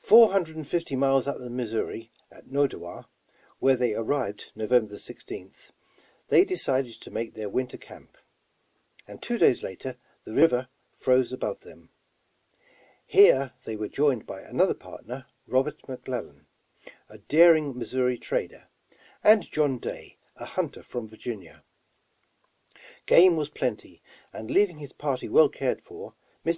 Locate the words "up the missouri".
1.26-2.10